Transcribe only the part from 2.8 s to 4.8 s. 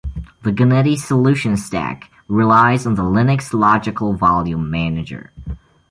on the Linux Logical Volume